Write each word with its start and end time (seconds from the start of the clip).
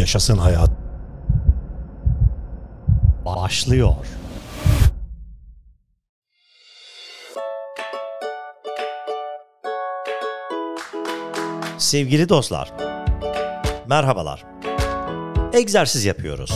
Yaşasın 0.00 0.38
hayat. 0.38 0.70
Başlıyor. 3.24 3.94
Sevgili 11.78 12.28
dostlar, 12.28 12.72
merhabalar. 13.86 14.44
Egzersiz 15.52 16.04
yapıyoruz. 16.04 16.54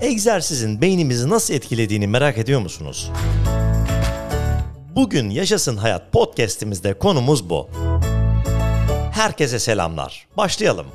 Egzersizin 0.00 0.80
beynimizi 0.80 1.30
nasıl 1.30 1.54
etkilediğini 1.54 2.06
merak 2.06 2.38
ediyor 2.38 2.60
musunuz? 2.60 3.10
Bugün 4.94 5.30
Yaşasın 5.30 5.76
Hayat 5.76 6.12
podcast'imizde 6.12 6.98
konumuz 6.98 7.50
bu. 7.50 7.70
Herkese 9.12 9.58
selamlar. 9.58 10.26
Başlayalım. 10.36 10.86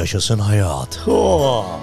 Yaşasın 0.00 0.38
hayat. 0.38 1.00
Oh! 1.08 1.80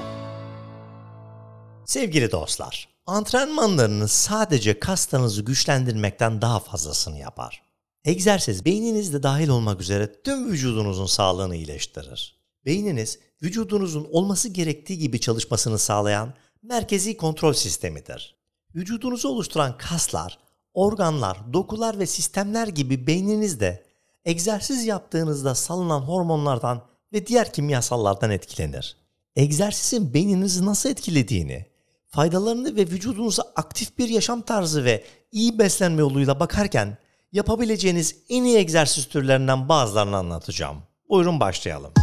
Sevgili 1.85 2.31
dostlar, 2.31 2.89
antrenmanlarınız 3.05 4.11
sadece 4.11 4.79
kaslarınızı 4.79 5.41
güçlendirmekten 5.41 6.41
daha 6.41 6.59
fazlasını 6.59 7.17
yapar. 7.17 7.61
Egzersiz 8.05 8.65
beyninizde 8.65 9.23
dahil 9.23 9.49
olmak 9.49 9.81
üzere 9.81 10.21
tüm 10.21 10.51
vücudunuzun 10.51 11.05
sağlığını 11.05 11.55
iyileştirir. 11.55 12.35
Beyniniz 12.65 13.19
vücudunuzun 13.43 14.07
olması 14.11 14.49
gerektiği 14.49 14.97
gibi 14.97 15.19
çalışmasını 15.19 15.79
sağlayan 15.79 16.33
merkezi 16.63 17.17
kontrol 17.17 17.53
sistemidir. 17.53 18.35
Vücudunuzu 18.75 19.29
oluşturan 19.29 19.77
kaslar, 19.77 20.37
organlar, 20.73 21.53
dokular 21.53 21.99
ve 21.99 22.05
sistemler 22.05 22.67
gibi 22.67 23.07
beyninizde 23.07 23.85
egzersiz 24.25 24.85
yaptığınızda 24.85 25.55
salınan 25.55 26.01
hormonlardan 26.01 26.96
ve 27.13 27.27
diğer 27.27 27.53
kimyasallardan 27.53 28.31
etkilenir. 28.31 28.97
Egzersizin 29.35 30.13
beyninizi 30.13 30.65
nasıl 30.65 30.89
etkilediğini, 30.89 31.65
faydalarını 32.07 32.75
ve 32.75 32.81
vücudunuza 32.81 33.43
aktif 33.55 33.97
bir 33.97 34.09
yaşam 34.09 34.41
tarzı 34.41 34.85
ve 34.85 35.03
iyi 35.31 35.59
beslenme 35.59 35.99
yoluyla 35.99 36.39
bakarken 36.39 36.97
yapabileceğiniz 37.31 38.15
en 38.29 38.43
iyi 38.43 38.57
egzersiz 38.57 39.07
türlerinden 39.07 39.69
bazılarını 39.69 40.17
anlatacağım. 40.17 40.77
Buyurun 41.09 41.39
başlayalım. 41.39 41.93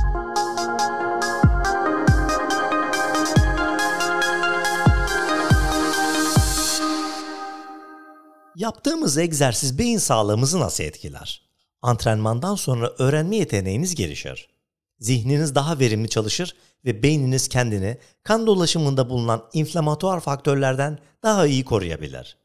Yaptığımız 8.57 9.19
egzersiz 9.19 9.79
beyin 9.79 9.99
sağlığımızı 9.99 10.61
nasıl 10.61 10.85
etkiler? 10.85 11.43
Antrenmandan 11.83 12.55
sonra 12.55 12.93
öğrenme 12.99 13.37
yeteneğiniz 13.37 13.95
gelişir. 13.95 14.54
Zihniniz 14.99 15.55
daha 15.55 15.79
verimli 15.79 16.09
çalışır 16.09 16.57
ve 16.85 17.03
beyniniz 17.03 17.49
kendini 17.49 17.99
kan 18.23 18.47
dolaşımında 18.47 19.11
bulunan 19.11 19.45
inflamatuar 19.53 20.21
faktörlerden 20.21 20.99
daha 21.23 21.47
iyi 21.47 21.65
koruyabilir. 21.65 22.37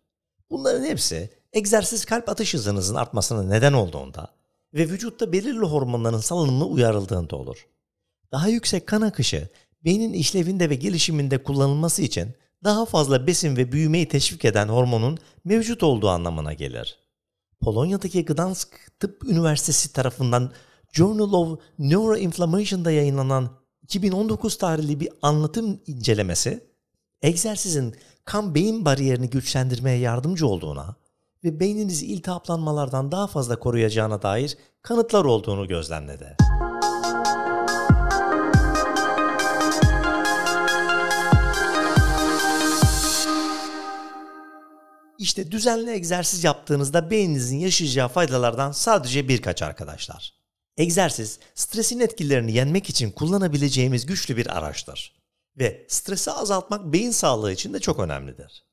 Bunların 0.50 0.86
hepsi 0.86 1.30
egzersiz 1.54 2.06
kalp 2.06 2.30
atış 2.30 2.54
hızınızın 2.54 2.96
artmasına 2.96 3.44
neden 3.44 3.74
olduğunda 3.74 4.28
ve 4.74 4.90
vücutta 4.90 5.32
belirli 5.32 5.66
hormonların 5.66 6.20
salınımı 6.20 6.66
uyarıldığında 6.66 7.36
olur. 7.36 7.68
Daha 8.32 8.48
yüksek 8.48 8.88
kan 8.88 9.02
akışı 9.02 9.50
beynin 9.86 10.14
işlevinde 10.14 10.70
ve 10.70 10.76
gelişiminde 10.76 11.44
kullanılması 11.44 12.02
için 12.02 12.34
daha 12.64 12.86
fazla 12.86 13.28
besin 13.28 13.58
ve 13.58 13.72
büyümeyi 13.72 14.08
teşvik 14.08 14.46
eden 14.46 14.68
hormonun 14.68 15.18
mevcut 15.46 15.84
olduğu 15.84 16.10
anlamına 16.10 16.54
gelir. 16.54 17.00
Polonya'daki 17.62 18.26
Gdansk 18.26 18.70
Tıp 19.00 19.24
Üniversitesi 19.24 19.94
tarafından 19.94 20.52
Journal 20.92 21.34
of 21.34 21.60
Neuroinflammation'da 21.80 22.92
yayınlanan 22.92 23.50
2019 23.84 24.58
tarihli 24.58 25.00
bir 25.00 25.10
anlatım 25.22 25.80
incelemesi, 25.88 26.64
egzersizin 27.22 27.96
kan 28.26 28.56
beyin 28.56 28.86
bariyerini 28.86 29.30
güçlendirmeye 29.30 29.98
yardımcı 29.98 30.48
olduğuna 30.48 30.96
ve 31.44 31.60
beyninizi 31.60 32.06
iltihaplanmalardan 32.06 33.12
daha 33.12 33.28
fazla 33.28 33.60
koruyacağına 33.60 34.22
dair 34.22 34.58
kanıtlar 34.82 35.26
olduğunu 35.26 35.68
gözlemledi. 35.68 36.38
İşte 45.18 45.52
düzenli 45.52 45.92
egzersiz 45.92 46.44
yaptığınızda 46.44 47.12
beyninizin 47.12 47.58
yaşayacağı 47.60 48.08
faydalardan 48.08 48.72
sadece 48.72 49.28
birkaç 49.28 49.62
arkadaşlar. 49.62 50.39
Egzersiz, 50.80 51.40
stresin 51.56 52.00
etkilerini 52.00 52.52
yenmek 52.52 52.90
için 52.90 53.12
kullanabileceğimiz 53.12 54.06
güçlü 54.06 54.38
bir 54.38 54.58
araçtır. 54.58 55.16
Ve 55.58 55.86
stresi 55.88 56.32
azaltmak 56.32 56.94
beyin 56.94 57.12
sağlığı 57.12 57.52
için 57.52 57.74
de 57.74 57.80
çok 57.80 58.00
önemlidir. 58.00 58.66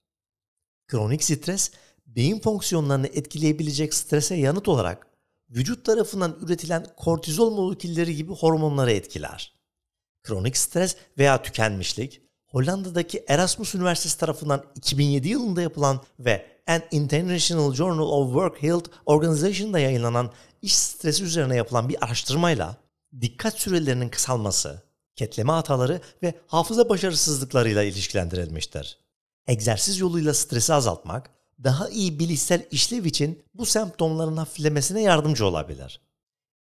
Kronik 0.89 1.25
stres, 1.25 1.71
beyin 2.07 2.41
fonksiyonlarını 2.41 3.07
etkileyebilecek 3.07 3.95
strese 3.95 4.35
yanıt 4.35 4.69
olarak 4.69 5.07
vücut 5.51 5.85
tarafından 5.85 6.39
üretilen 6.41 6.87
kortizol 6.97 7.55
molekülleri 7.55 8.17
gibi 8.17 8.33
hormonları 8.33 8.93
etkiler. 8.93 9.55
Kronik 10.23 10.57
stres 10.57 10.97
veya 11.19 11.43
tükenmişlik, 11.43 12.21
Hollanda'daki 12.47 13.25
Erasmus 13.29 13.75
Üniversitesi 13.75 14.19
tarafından 14.19 14.65
2007 14.75 15.29
yılında 15.29 15.63
yapılan 15.63 16.01
ve 16.19 16.47
An 16.67 16.83
International 16.91 17.75
Journal 17.75 18.09
of 18.09 18.27
Work 18.27 18.63
Health 18.63 18.91
Organization'da 19.07 19.79
yayınlanan 19.79 20.33
iş 20.67 20.77
stresi 20.77 21.25
üzerine 21.25 21.57
yapılan 21.57 21.89
bir 21.89 22.05
araştırmayla 22.05 22.77
dikkat 23.21 23.59
sürelerinin 23.61 24.09
kısalması, 24.09 24.83
ketleme 25.17 25.53
hataları 25.53 26.01
ve 26.23 26.35
hafıza 26.47 26.89
başarısızlıklarıyla 26.89 27.83
ilişkilendirilmiştir. 27.83 28.99
Egzersiz 29.47 29.99
yoluyla 29.99 30.35
stresi 30.35 30.75
azaltmak, 30.75 31.31
daha 31.65 31.89
iyi 31.89 32.19
bilişsel 32.19 32.67
işlev 32.71 33.05
için 33.05 33.43
bu 33.55 33.67
semptomların 33.67 34.37
hafiflemesine 34.37 35.03
yardımcı 35.03 35.47
olabilir. 35.47 36.01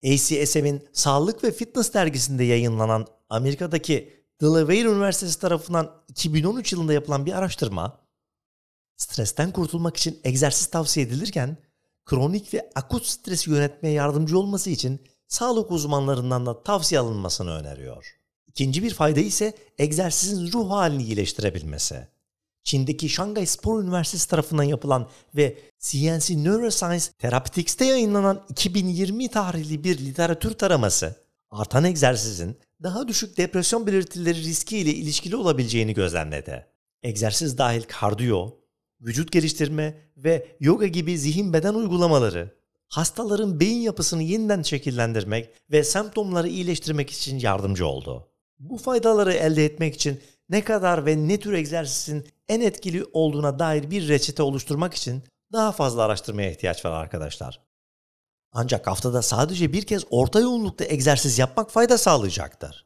ACSM'in 0.05 0.87
Sağlık 0.93 1.43
ve 1.43 1.51
Fitness 1.51 1.93
dergisinde 1.93 2.43
yayınlanan 2.43 3.07
Amerika'daki 3.29 4.13
Delaware 4.41 4.79
Üniversitesi 4.79 5.39
tarafından 5.39 5.91
2013 6.07 6.73
yılında 6.73 6.93
yapılan 6.93 7.25
bir 7.25 7.33
araştırma, 7.33 7.99
stresten 8.97 9.51
kurtulmak 9.51 9.97
için 9.97 10.19
egzersiz 10.23 10.65
tavsiye 10.67 11.05
edilirken, 11.05 11.57
kronik 12.05 12.53
ve 12.53 12.69
akut 12.75 13.05
stresi 13.05 13.49
yönetmeye 13.49 13.93
yardımcı 13.93 14.39
olması 14.39 14.69
için 14.69 14.99
sağlık 15.27 15.71
uzmanlarından 15.71 16.45
da 16.45 16.63
tavsiye 16.63 17.01
alınmasını 17.01 17.51
öneriyor. 17.51 18.19
İkinci 18.47 18.83
bir 18.83 18.93
fayda 18.93 19.19
ise 19.19 19.53
egzersizin 19.77 20.51
ruh 20.51 20.69
halini 20.69 21.03
iyileştirebilmesi. 21.03 22.07
Çin'deki 22.63 23.09
Şangay 23.09 23.45
Spor 23.45 23.83
Üniversitesi 23.83 24.29
tarafından 24.29 24.63
yapılan 24.63 25.09
ve 25.35 25.57
CNC 25.79 26.43
Neuroscience 26.43 27.05
Therapeutics'te 27.19 27.85
yayınlanan 27.85 28.45
2020 28.49 29.27
tarihli 29.27 29.83
bir 29.83 29.97
literatür 29.97 30.53
taraması, 30.53 31.15
artan 31.51 31.83
egzersizin 31.83 32.57
daha 32.83 33.07
düşük 33.07 33.37
depresyon 33.37 33.87
belirtileri 33.87 34.43
riski 34.43 34.77
ile 34.77 34.93
ilişkili 34.93 35.35
olabileceğini 35.35 35.93
gözlemledi. 35.93 36.67
Egzersiz 37.03 37.57
dahil 37.57 37.83
kardiyo, 37.83 38.51
vücut 39.03 39.31
geliştirme 39.31 39.97
ve 40.17 40.47
yoga 40.59 40.87
gibi 40.87 41.17
zihin 41.17 41.53
beden 41.53 41.73
uygulamaları 41.73 42.63
hastaların 42.87 43.59
beyin 43.59 43.81
yapısını 43.81 44.23
yeniden 44.23 44.61
şekillendirmek 44.61 45.49
ve 45.71 45.83
semptomları 45.83 46.47
iyileştirmek 46.47 47.09
için 47.09 47.39
yardımcı 47.39 47.87
oldu. 47.87 48.27
Bu 48.59 48.77
faydaları 48.77 49.33
elde 49.33 49.65
etmek 49.65 49.95
için 49.95 50.21
ne 50.49 50.63
kadar 50.63 51.05
ve 51.05 51.27
ne 51.27 51.39
tür 51.39 51.53
egzersizin 51.53 52.27
en 52.47 52.61
etkili 52.61 53.05
olduğuna 53.13 53.59
dair 53.59 53.91
bir 53.91 54.07
reçete 54.07 54.43
oluşturmak 54.43 54.93
için 54.93 55.23
daha 55.51 55.71
fazla 55.71 56.01
araştırmaya 56.01 56.51
ihtiyaç 56.51 56.85
var 56.85 56.91
arkadaşlar. 56.91 57.61
Ancak 58.51 58.87
haftada 58.87 59.21
sadece 59.21 59.73
bir 59.73 59.83
kez 59.83 60.03
orta 60.09 60.39
yoğunlukta 60.39 60.85
egzersiz 60.85 61.39
yapmak 61.39 61.71
fayda 61.71 61.97
sağlayacaktır. 61.97 62.85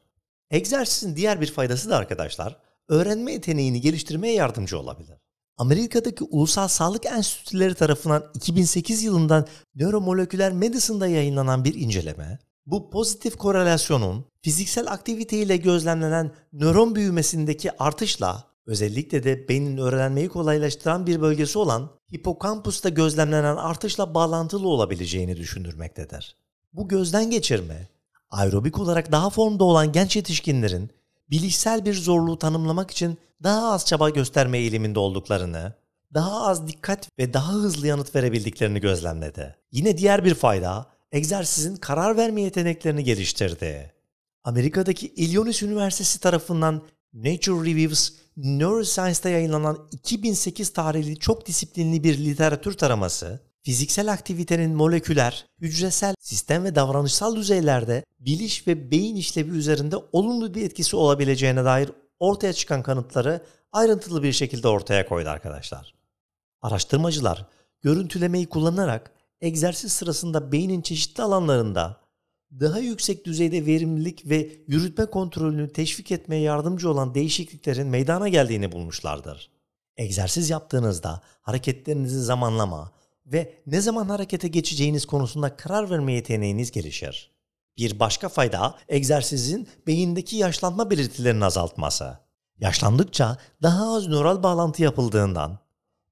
Egzersizin 0.50 1.16
diğer 1.16 1.40
bir 1.40 1.52
faydası 1.52 1.90
da 1.90 1.96
arkadaşlar, 1.96 2.56
öğrenme 2.88 3.32
yeteneğini 3.32 3.80
geliştirmeye 3.80 4.34
yardımcı 4.34 4.78
olabilir. 4.78 5.18
Amerika'daki 5.58 6.24
Ulusal 6.24 6.68
Sağlık 6.68 7.06
Enstitüleri 7.06 7.74
tarafından 7.74 8.24
2008 8.34 9.02
yılından 9.02 9.46
Neuromoleküler 9.74 10.52
Medicine'da 10.52 11.06
yayınlanan 11.06 11.64
bir 11.64 11.74
inceleme, 11.74 12.38
bu 12.66 12.90
pozitif 12.90 13.36
korelasyonun 13.36 14.24
fiziksel 14.42 14.92
aktivite 14.92 15.38
ile 15.38 15.56
gözlemlenen 15.56 16.32
nöron 16.52 16.94
büyümesindeki 16.94 17.82
artışla 17.82 18.44
özellikle 18.66 19.24
de 19.24 19.48
beynin 19.48 19.76
öğrenmeyi 19.78 20.28
kolaylaştıran 20.28 21.06
bir 21.06 21.20
bölgesi 21.20 21.58
olan 21.58 21.90
hipokampusta 22.14 22.88
gözlemlenen 22.88 23.56
artışla 23.56 24.14
bağlantılı 24.14 24.68
olabileceğini 24.68 25.36
düşündürmektedir. 25.36 26.36
Bu 26.72 26.88
gözden 26.88 27.30
geçirme, 27.30 27.88
aerobik 28.30 28.78
olarak 28.78 29.12
daha 29.12 29.30
formda 29.30 29.64
olan 29.64 29.92
genç 29.92 30.16
yetişkinlerin 30.16 30.90
bilişsel 31.30 31.84
bir 31.84 31.94
zorluğu 31.94 32.38
tanımlamak 32.38 32.90
için 32.90 33.18
daha 33.42 33.72
az 33.72 33.86
çaba 33.86 34.10
gösterme 34.10 34.58
eğiliminde 34.58 34.98
olduklarını, 34.98 35.72
daha 36.14 36.46
az 36.46 36.68
dikkat 36.68 37.18
ve 37.18 37.34
daha 37.34 37.52
hızlı 37.52 37.86
yanıt 37.86 38.14
verebildiklerini 38.14 38.80
gözlemledi. 38.80 39.56
Yine 39.72 39.98
diğer 39.98 40.24
bir 40.24 40.34
fayda, 40.34 40.86
egzersizin 41.12 41.76
karar 41.76 42.16
verme 42.16 42.42
yeteneklerini 42.42 43.04
geliştirdi. 43.04 43.92
Amerika'daki 44.44 45.06
Illinois 45.06 45.62
Üniversitesi 45.62 46.20
tarafından 46.20 46.82
Nature 47.14 47.70
Reviews 47.70 48.12
Neuroscience'da 48.36 49.28
yayınlanan 49.28 49.88
2008 49.92 50.72
tarihli 50.72 51.18
çok 51.18 51.46
disiplinli 51.46 52.04
bir 52.04 52.18
literatür 52.18 52.72
taraması, 52.72 53.40
fiziksel 53.62 54.12
aktivitenin 54.12 54.74
moleküler, 54.74 55.46
hücresel, 55.60 56.14
sistem 56.20 56.64
ve 56.64 56.74
davranışsal 56.74 57.36
düzeylerde 57.36 58.04
biliş 58.20 58.66
ve 58.66 58.90
beyin 58.90 59.16
işlevi 59.16 59.50
üzerinde 59.50 59.96
olumlu 60.12 60.54
bir 60.54 60.62
etkisi 60.62 60.96
olabileceğine 60.96 61.64
dair 61.64 61.90
ortaya 62.18 62.52
çıkan 62.52 62.82
kanıtları 62.82 63.44
ayrıntılı 63.72 64.22
bir 64.22 64.32
şekilde 64.32 64.68
ortaya 64.68 65.08
koydu 65.08 65.28
arkadaşlar. 65.28 65.94
Araştırmacılar 66.62 67.46
görüntülemeyi 67.82 68.46
kullanarak 68.46 69.12
egzersiz 69.40 69.92
sırasında 69.92 70.52
beynin 70.52 70.82
çeşitli 70.82 71.22
alanlarında 71.22 72.00
daha 72.52 72.78
yüksek 72.78 73.24
düzeyde 73.24 73.66
verimlilik 73.66 74.28
ve 74.30 74.52
yürütme 74.66 75.06
kontrolünü 75.06 75.72
teşvik 75.72 76.12
etmeye 76.12 76.42
yardımcı 76.42 76.90
olan 76.90 77.14
değişikliklerin 77.14 77.86
meydana 77.86 78.28
geldiğini 78.28 78.72
bulmuşlardır. 78.72 79.50
Egzersiz 79.96 80.50
yaptığınızda 80.50 81.22
hareketlerinizi 81.40 82.20
zamanlama 82.22 82.92
ve 83.32 83.54
ne 83.66 83.80
zaman 83.80 84.08
harekete 84.08 84.48
geçeceğiniz 84.48 85.06
konusunda 85.06 85.56
karar 85.56 85.90
verme 85.90 86.12
yeteneğiniz 86.12 86.70
gelişir. 86.70 87.30
Bir 87.78 88.00
başka 88.00 88.28
fayda 88.28 88.74
egzersizin 88.88 89.68
beyindeki 89.86 90.36
yaşlanma 90.36 90.90
belirtilerini 90.90 91.44
azaltması. 91.44 92.18
Yaşlandıkça 92.58 93.36
daha 93.62 93.94
az 93.96 94.08
nöral 94.08 94.42
bağlantı 94.42 94.82
yapıldığından 94.82 95.58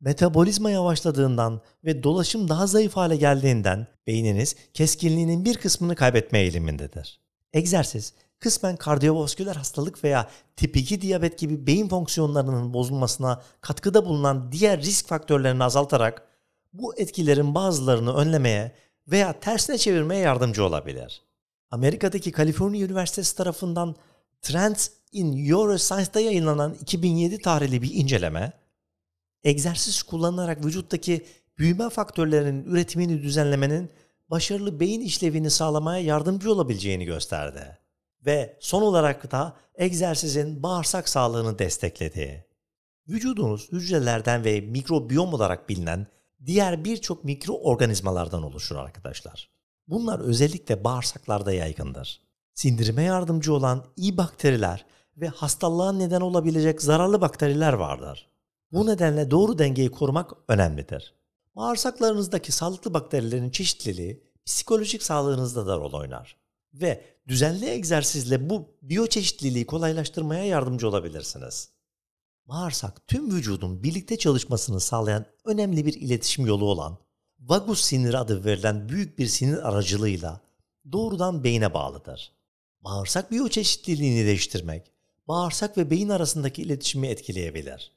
metabolizma 0.01 0.71
yavaşladığından 0.71 1.61
ve 1.85 2.03
dolaşım 2.03 2.49
daha 2.49 2.67
zayıf 2.67 2.97
hale 2.97 3.17
geldiğinden 3.17 3.87
beyniniz 4.07 4.57
keskinliğinin 4.75 5.45
bir 5.45 5.57
kısmını 5.57 5.95
kaybetme 5.95 6.39
eğilimindedir. 6.39 7.21
Egzersiz 7.53 8.15
kısmen 8.39 8.77
kardiyovasküler 8.77 9.57
hastalık 9.57 10.05
veya 10.05 10.29
tip 10.57 10.77
2 10.77 11.01
diyabet 11.01 11.39
gibi 11.39 11.67
beyin 11.67 11.89
fonksiyonlarının 11.89 12.75
bozulmasına 12.75 13.43
katkıda 13.61 14.07
bulunan 14.07 14.53
diğer 14.53 14.81
risk 14.81 15.09
faktörlerini 15.09 15.65
azaltarak 15.65 16.36
bu 16.79 16.97
etkilerin 16.97 17.55
bazılarını 17.55 18.15
önlemeye 18.17 18.73
veya 19.09 19.41
tersine 19.41 19.79
çevirmeye 19.79 20.21
yardımcı 20.21 20.65
olabilir. 20.65 21.23
Amerika'daki 21.71 22.33
Kaliforniya 22.33 22.87
Üniversitesi 22.87 23.37
tarafından 23.37 23.97
Trends 24.43 24.89
in 25.13 25.45
Neuroscience'da 25.45 26.21
yayınlanan 26.21 26.75
2007 26.81 27.39
tarihli 27.39 27.83
bir 27.83 27.95
inceleme, 27.95 28.53
egzersiz 29.45 30.03
kullanarak 30.03 30.65
vücuttaki 30.65 31.27
büyüme 31.59 31.91
faktörlerinin 31.91 32.65
üretimini 32.65 33.23
düzenlemenin 33.23 33.91
başarılı 34.31 34.81
beyin 34.81 35.01
işlevini 35.01 35.51
sağlamaya 35.51 36.05
yardımcı 36.05 36.53
olabileceğini 36.53 37.05
gösterdi. 37.05 37.79
Ve 38.27 38.57
son 38.61 38.83
olarak 38.83 39.33
da 39.33 39.57
egzersizin 39.75 40.63
bağırsak 40.63 41.09
sağlığını 41.09 41.59
destekledi. 41.59 42.47
Vücudunuz 43.09 43.73
hücrelerden 43.73 44.45
ve 44.45 44.61
mikrobiyom 44.61 45.35
olarak 45.35 45.69
bilinen 45.69 46.07
diğer 46.47 46.85
birçok 46.85 47.25
mikroorganizmalardan 47.25 48.43
oluşur 48.43 48.77
arkadaşlar. 48.77 49.51
Bunlar 49.89 50.21
özellikle 50.21 50.85
bağırsaklarda 50.85 51.53
yaygındır. 51.53 52.21
Sindirime 52.55 53.03
yardımcı 53.03 53.55
olan 53.55 53.85
iyi 53.97 54.17
bakteriler 54.17 54.87
ve 55.17 55.29
hastalığa 55.29 55.93
neden 55.93 56.21
olabilecek 56.21 56.83
zararlı 56.83 57.21
bakteriler 57.21 57.73
vardır. 57.73 58.29
Bu 58.73 58.87
nedenle 58.87 59.31
doğru 59.31 59.59
dengeyi 59.59 59.91
korumak 59.91 60.33
önemlidir. 60.49 61.15
Bağırsaklarınızdaki 61.57 62.53
sağlıklı 62.53 62.95
bakterilerin 62.95 63.51
çeşitliliği 63.51 64.23
psikolojik 64.47 65.03
sağlığınızda 65.03 65.67
da 65.67 65.77
rol 65.77 65.93
oynar. 65.93 66.37
Ve 66.75 67.05
düzenli 67.29 67.67
egzersizle 67.67 68.51
bu 68.51 68.69
biyoçeşitliliği 68.83 69.67
kolaylaştırmaya 69.67 70.45
yardımcı 70.45 70.89
olabilirsiniz. 70.89 71.76
Bağırsak 72.49 73.07
tüm 73.07 73.31
vücudun 73.31 73.83
birlikte 73.83 74.19
çalışmasını 74.19 74.81
sağlayan 74.81 75.27
önemli 75.45 75.87
bir 75.87 75.95
iletişim 75.95 76.47
yolu 76.47 76.65
olan 76.65 76.99
vagus 77.41 77.81
sinir 77.81 78.15
adı 78.15 78.45
verilen 78.45 78.89
büyük 78.89 79.19
bir 79.19 79.27
sinir 79.27 79.69
aracılığıyla 79.69 80.41
doğrudan 80.93 81.45
beyne 81.45 81.75
bağlıdır. 81.75 82.33
Bağırsak 82.81 83.31
biyoçeşitliliğini 83.31 84.27
değiştirmek, 84.27 84.93
bağırsak 85.29 85.79
ve 85.79 85.91
beyin 85.91 86.09
arasındaki 86.09 86.63
iletişimi 86.63 87.07
etkileyebilir. 87.07 87.93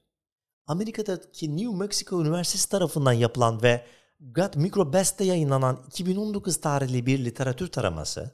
Amerika'daki 0.68 1.57
New 1.57 1.75
Mexico 1.75 2.22
Üniversitesi 2.22 2.69
tarafından 2.69 3.13
yapılan 3.13 3.63
ve 3.63 3.86
Gut 4.19 4.56
Microbest'te 4.56 5.24
yayınlanan 5.24 5.84
2019 5.88 6.62
tarihli 6.62 7.06
bir 7.06 7.25
literatür 7.25 7.68
taraması, 7.68 8.31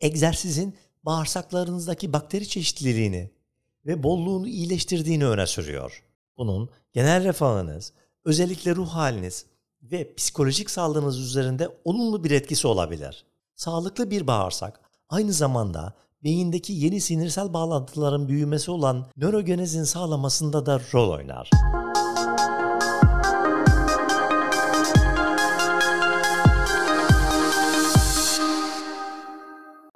egzersizin 0.00 0.76
bağırsaklarınızdaki 1.02 2.12
bakteri 2.12 2.48
çeşitliliğini 2.48 3.30
ve 3.86 4.02
bolluğunu 4.02 4.48
iyileştirdiğini 4.48 5.26
öne 5.26 5.46
sürüyor. 5.46 6.02
Bunun 6.36 6.70
genel 6.92 7.24
refahınız, 7.24 7.92
özellikle 8.24 8.74
ruh 8.74 8.88
haliniz 8.88 9.46
ve 9.82 10.14
psikolojik 10.14 10.70
sağlığınız 10.70 11.18
üzerinde 11.18 11.68
olumlu 11.84 12.24
bir 12.24 12.30
etkisi 12.30 12.66
olabilir. 12.66 13.24
Sağlıklı 13.54 14.10
bir 14.10 14.26
bağırsak 14.26 14.80
aynı 15.08 15.32
zamanda 15.32 15.94
beyindeki 16.24 16.72
yeni 16.72 17.00
sinirsel 17.00 17.52
bağlantıların 17.52 18.28
büyümesi 18.28 18.70
olan 18.70 19.06
nörogenezin 19.16 19.84
sağlamasında 19.84 20.66
da 20.66 20.80
rol 20.94 21.10
oynar. 21.10 21.50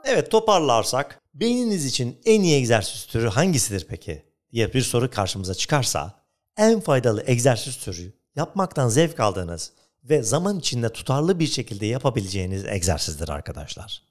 Evet 0.05 0.31
toparlarsak 0.31 1.21
beyniniz 1.35 1.85
için 1.85 2.21
en 2.25 2.43
iyi 2.43 2.57
egzersiz 2.57 3.07
türü 3.07 3.29
hangisidir 3.29 3.87
peki 3.89 4.23
diye 4.53 4.73
bir 4.73 4.83
soru 4.83 5.11
karşımıza 5.11 5.55
çıkarsa 5.55 6.25
en 6.57 6.81
faydalı 6.81 7.23
egzersiz 7.27 7.77
türü 7.77 8.13
yapmaktan 8.37 8.89
zevk 8.89 9.21
aldığınız 9.21 9.73
ve 10.05 10.23
zaman 10.23 10.59
içinde 10.59 10.89
tutarlı 10.89 11.39
bir 11.39 11.47
şekilde 11.47 11.87
yapabileceğiniz 11.87 12.65
egzersizdir 12.65 13.29
arkadaşlar. 13.29 14.03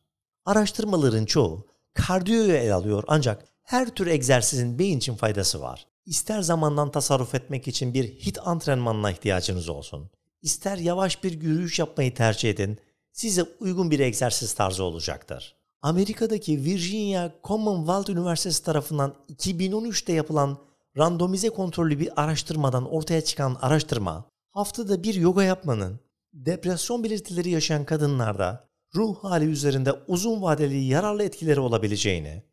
Araştırmaların 0.46 1.26
çoğu 1.26 1.68
kardiyoyu 1.94 2.54
ele 2.54 2.74
alıyor 2.74 3.04
ancak 3.08 3.46
her 3.64 3.90
tür 3.90 4.08
egzersizin 4.08 4.80
beyin 4.80 4.98
için 4.98 5.16
faydası 5.16 5.62
var. 5.62 5.88
İster 6.06 6.42
zamandan 6.42 6.92
tasarruf 6.92 7.36
etmek 7.36 7.68
için 7.68 7.94
bir 7.94 8.04
hit 8.04 8.38
antrenmanına 8.48 9.12
ihtiyacınız 9.12 9.70
olsun. 9.70 10.10
İster 10.42 10.78
yavaş 10.78 11.24
bir 11.24 11.42
yürüyüş 11.42 11.80
yapmayı 11.80 12.14
tercih 12.14 12.50
edin. 12.50 12.80
Size 13.12 13.44
uygun 13.60 13.92
bir 13.92 14.00
egzersiz 14.00 14.54
tarzı 14.54 14.84
olacaktır. 14.84 15.63
Amerika'daki 15.84 16.66
Virginia 16.66 17.32
Commonwealth 17.44 18.10
Üniversitesi 18.10 18.64
tarafından 18.64 19.14
2013'te 19.30 20.14
yapılan 20.14 20.58
randomize 20.98 21.50
kontrollü 21.50 22.00
bir 22.00 22.22
araştırmadan 22.24 22.92
ortaya 22.92 23.22
çıkan 23.22 23.58
araştırma, 23.62 24.26
haftada 24.50 25.04
bir 25.04 25.14
yoga 25.14 25.44
yapmanın 25.44 26.00
depresyon 26.34 27.04
belirtileri 27.04 27.50
yaşayan 27.50 27.86
kadınlarda 27.86 28.68
ruh 28.96 29.24
hali 29.24 29.46
üzerinde 29.46 29.94
uzun 30.08 30.42
vadeli 30.42 30.84
yararlı 30.84 31.24
etkileri 31.24 31.60
olabileceğini 31.60 32.44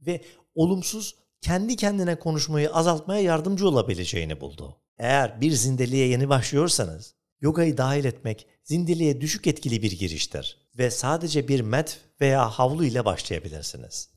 ve 0.00 0.24
olumsuz 0.54 1.14
kendi 1.40 1.76
kendine 1.76 2.18
konuşmayı 2.18 2.72
azaltmaya 2.72 3.20
yardımcı 3.20 3.68
olabileceğini 3.68 4.40
buldu. 4.40 4.76
Eğer 4.98 5.40
bir 5.40 5.52
zindeliğe 5.52 6.08
yeni 6.08 6.28
başlıyorsanız, 6.28 7.14
yogayı 7.40 7.76
dahil 7.76 8.04
etmek 8.04 8.46
zindeliğe 8.64 9.20
düşük 9.20 9.46
etkili 9.46 9.82
bir 9.82 9.92
giriştir 9.92 10.68
ve 10.78 10.90
sadece 10.90 11.48
bir 11.48 11.60
mat 11.60 11.98
veya 12.20 12.50
havlu 12.50 12.84
ile 12.84 13.04
başlayabilirsiniz. 13.04 14.10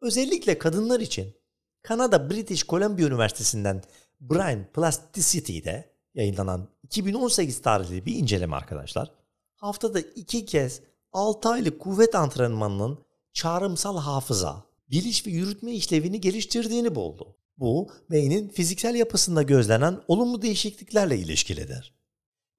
Özellikle 0.00 0.58
kadınlar 0.58 1.00
için 1.00 1.34
Kanada 1.82 2.30
British 2.30 2.66
Columbia 2.66 3.06
Üniversitesi'nden 3.06 3.82
Brain 4.20 4.64
Plasticity'de 4.64 5.94
yayınlanan 6.14 6.68
2018 6.82 7.62
tarihli 7.62 8.06
bir 8.06 8.14
inceleme 8.14 8.56
arkadaşlar. 8.56 9.10
Haftada 9.54 10.00
iki 10.00 10.46
kez 10.46 10.80
6 11.12 11.48
aylık 11.48 11.80
kuvvet 11.80 12.14
antrenmanının 12.14 12.98
çağrımsal 13.32 13.98
hafıza, 13.98 14.64
biliş 14.90 15.26
ve 15.26 15.30
yürütme 15.30 15.72
işlevini 15.72 16.20
geliştirdiğini 16.20 16.94
buldu. 16.94 17.36
Bu, 17.58 17.90
beynin 18.10 18.48
fiziksel 18.48 18.94
yapısında 18.94 19.42
gözlenen 19.42 20.00
olumlu 20.08 20.42
değişikliklerle 20.42 21.18
ilişkilidir. 21.18 21.94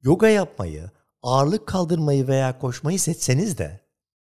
Yoga 0.06 0.30
yapmayı, 0.30 0.90
ağırlık 1.22 1.68
kaldırmayı 1.68 2.28
veya 2.28 2.60
koşmayı 2.60 3.00
seçseniz 3.00 3.58
de 3.58 3.80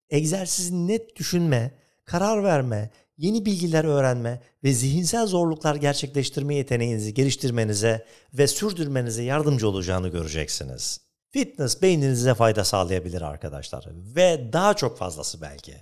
egzersizin 0.09 0.87
net 0.87 1.15
düşünme, 1.15 1.71
karar 2.05 2.43
verme, 2.43 2.89
yeni 3.17 3.45
bilgiler 3.45 3.83
öğrenme 3.83 4.41
ve 4.63 4.73
zihinsel 4.73 5.27
zorluklar 5.27 5.75
gerçekleştirme 5.75 6.55
yeteneğinizi 6.55 7.13
geliştirmenize 7.13 8.05
ve 8.33 8.47
sürdürmenize 8.47 9.23
yardımcı 9.23 9.69
olacağını 9.69 10.07
göreceksiniz. 10.07 11.01
Fitness 11.29 11.81
beyninize 11.81 12.33
fayda 12.33 12.65
sağlayabilir 12.65 13.21
arkadaşlar 13.21 13.85
ve 14.15 14.49
daha 14.53 14.73
çok 14.73 14.97
fazlası 14.97 15.41
belki. 15.41 15.75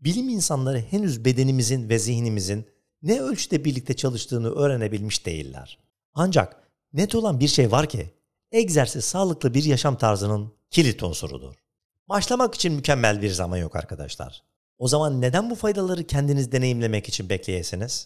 Bilim 0.00 0.28
insanları 0.28 0.78
henüz 0.78 1.24
bedenimizin 1.24 1.88
ve 1.88 1.98
zihnimizin 1.98 2.66
ne 3.02 3.20
ölçüde 3.20 3.64
birlikte 3.64 3.94
çalıştığını 3.94 4.50
öğrenebilmiş 4.50 5.26
değiller. 5.26 5.78
Ancak 6.14 6.56
net 6.92 7.14
olan 7.14 7.40
bir 7.40 7.48
şey 7.48 7.70
var 7.70 7.88
ki 7.88 8.10
egzersiz 8.54 9.04
sağlıklı 9.04 9.54
bir 9.54 9.64
yaşam 9.64 9.98
tarzının 9.98 10.52
kilit 10.70 11.02
unsurudur. 11.02 11.54
Başlamak 12.08 12.54
için 12.54 12.72
mükemmel 12.72 13.22
bir 13.22 13.30
zaman 13.30 13.56
yok 13.56 13.76
arkadaşlar. 13.76 14.42
O 14.78 14.88
zaman 14.88 15.20
neden 15.20 15.50
bu 15.50 15.54
faydaları 15.54 16.04
kendiniz 16.06 16.52
deneyimlemek 16.52 17.08
için 17.08 17.28
bekleyesiniz? 17.28 18.04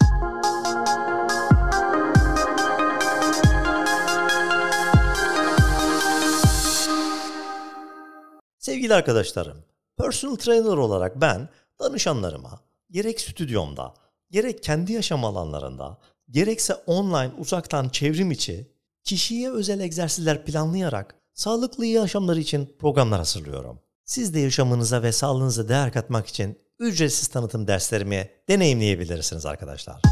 Sevgili 8.59 8.95
arkadaşlarım, 8.95 9.65
personal 9.99 10.37
trainer 10.37 10.77
olarak 10.77 11.21
ben 11.21 11.49
danışanlarıma 11.81 12.61
gerek 12.91 13.21
stüdyomda, 13.21 13.95
gerek 14.31 14.63
kendi 14.63 14.93
yaşam 14.93 15.25
alanlarında, 15.25 15.99
gerekse 16.31 16.75
online 16.75 17.33
uzaktan 17.39 17.89
çevrim 17.89 18.31
içi 18.31 18.78
kişiye 19.09 19.51
özel 19.51 19.81
egzersizler 19.81 20.45
planlayarak 20.45 21.15
sağlıklı 21.35 21.87
yaşamları 21.87 22.41
için 22.41 22.77
programlar 22.79 23.19
hazırlıyorum. 23.19 23.81
Siz 24.05 24.35
de 24.35 24.41
yaşamınıza 24.41 25.03
ve 25.03 25.13
sağlığınıza 25.13 25.69
değer 25.69 25.93
katmak 25.93 26.27
için 26.27 26.59
ücretsiz 26.79 27.29
tanıtım 27.29 27.67
derslerimi 27.67 28.31
deneyimleyebilirsiniz 28.49 29.47
arkadaşlar. 29.47 30.03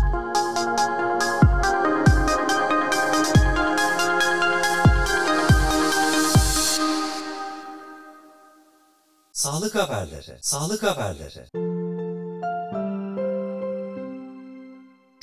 Sağlık 9.33 9.75
haberleri, 9.75 10.39
sağlık 10.41 10.83
haberleri. 10.83 11.66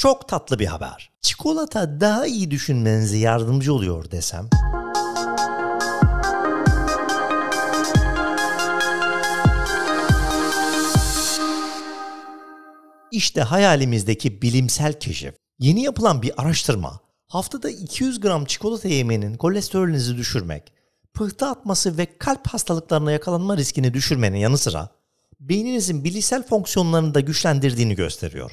Çok 0.04 0.28
tatlı 0.28 0.60
bir 0.60 0.66
haber. 0.66 1.12
Çikolata 1.22 2.02
daha 2.02 2.28
iyi 2.28 2.52
düşünmenize 2.52 3.18
yardımcı 3.18 3.74
oluyor 3.74 4.12
desem. 4.12 4.50
İşte 13.12 13.42
hayalimizdeki 13.42 14.42
bilimsel 14.42 15.00
keşif. 15.00 15.36
Yeni 15.60 15.84
yapılan 15.84 16.22
bir 16.22 16.42
araştırma 16.42 17.00
haftada 17.28 17.70
200 17.70 18.20
gram 18.20 18.46
çikolata 18.46 18.88
yemenin 18.88 19.38
kolesterolünüzü 19.38 20.18
düşürmek, 20.18 20.74
pıhtı 21.14 21.46
atması 21.46 21.98
ve 21.98 22.18
kalp 22.18 22.48
hastalıklarına 22.48 23.12
yakalanma 23.12 23.58
riskini 23.58 23.94
düşürmenin 23.94 24.38
yanı 24.38 24.58
sıra 24.58 24.90
beyninizin 25.40 26.04
bilişsel 26.04 26.44
fonksiyonlarını 26.44 27.14
da 27.14 27.20
güçlendirdiğini 27.20 27.96
gösteriyor. 27.96 28.52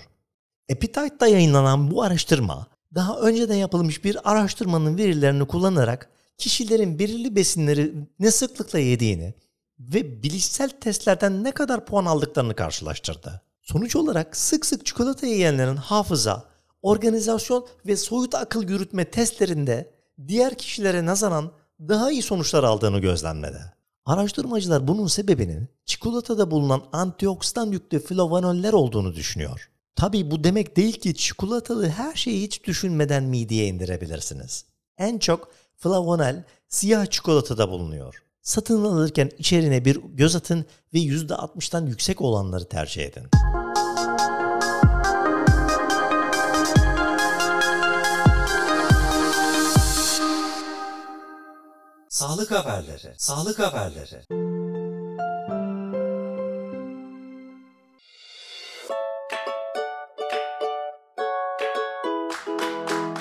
Appetite'da 0.72 1.26
yayınlanan 1.26 1.90
bu 1.90 2.02
araştırma 2.02 2.66
daha 2.94 3.20
önceden 3.20 3.54
yapılmış 3.54 4.04
bir 4.04 4.30
araştırmanın 4.30 4.98
verilerini 4.98 5.46
kullanarak 5.46 6.10
kişilerin 6.38 6.98
belirli 6.98 7.36
besinleri 7.36 7.94
ne 8.18 8.30
sıklıkla 8.30 8.78
yediğini 8.78 9.34
ve 9.78 10.22
bilişsel 10.22 10.70
testlerden 10.80 11.44
ne 11.44 11.52
kadar 11.52 11.86
puan 11.86 12.04
aldıklarını 12.04 12.54
karşılaştırdı. 12.54 13.42
Sonuç 13.62 13.96
olarak 13.96 14.36
sık 14.36 14.66
sık 14.66 14.86
çikolata 14.86 15.26
yiyenlerin 15.26 15.76
hafıza, 15.76 16.44
organizasyon 16.82 17.66
ve 17.86 17.96
soyut 17.96 18.34
akıl 18.34 18.68
yürütme 18.68 19.10
testlerinde 19.10 19.94
diğer 20.28 20.54
kişilere 20.54 21.06
nazaran 21.06 21.52
daha 21.80 22.10
iyi 22.10 22.22
sonuçlar 22.22 22.64
aldığını 22.64 22.98
gözlenmedi. 22.98 23.60
Araştırmacılar 24.04 24.88
bunun 24.88 25.06
sebebinin 25.06 25.68
çikolatada 25.86 26.50
bulunan 26.50 26.82
antioksidan 26.92 27.66
yüklü 27.66 27.98
flavanoller 27.98 28.72
olduğunu 28.72 29.14
düşünüyor. 29.14 29.69
Tabii 29.96 30.30
bu 30.30 30.44
demek 30.44 30.76
değil 30.76 31.00
ki 31.00 31.14
çikolatalı 31.14 31.88
her 31.88 32.14
şeyi 32.14 32.42
hiç 32.42 32.64
düşünmeden 32.64 33.24
mideye 33.24 33.66
indirebilirsiniz. 33.66 34.64
En 34.98 35.18
çok 35.18 35.48
flavonel 35.76 36.44
siyah 36.68 37.06
çikolatada 37.06 37.70
bulunuyor. 37.70 38.22
Satın 38.42 38.84
alırken 38.84 39.30
içerine 39.38 39.84
bir 39.84 39.96
göz 39.96 40.36
atın 40.36 40.64
ve 40.94 40.98
%60'tan 40.98 41.86
yüksek 41.88 42.20
olanları 42.20 42.68
tercih 42.68 43.04
edin. 43.04 43.22
Sağlık 52.08 52.50
haberleri, 52.50 53.14
sağlık 53.16 53.58
haberleri. 53.58 54.39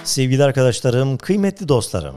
Sevgili 0.10 0.44
arkadaşlarım, 0.44 1.18
kıymetli 1.18 1.68
dostlarım. 1.68 2.16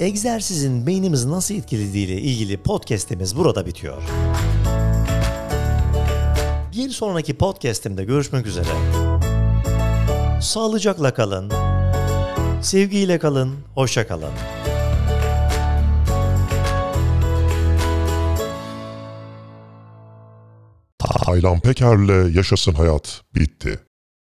Egzersizin 0.00 0.86
beynimizi 0.86 1.30
nasıl 1.30 1.54
etkilediği 1.54 2.06
ile 2.06 2.20
ilgili 2.20 2.56
podcast'imiz 2.56 3.36
burada 3.36 3.66
bitiyor. 3.66 4.02
Bir 6.76 6.90
sonraki 6.90 7.34
podcast'imde 7.34 8.04
görüşmek 8.04 8.46
üzere. 8.46 8.68
Sağlıcakla 10.40 11.14
kalın. 11.14 11.52
Sevgiyle 12.62 13.18
kalın, 13.18 13.54
hoşça 13.74 14.06
kalın. 14.06 14.32
Taylan 20.98 21.60
Peker'le 21.60 22.36
Yaşasın 22.36 22.72
Hayat 22.72 23.22
bitti. 23.34 23.83